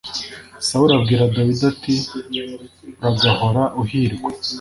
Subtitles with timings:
[0.67, 1.95] sawuli abwira dawidi ati
[3.01, 4.29] uragahora uhirwa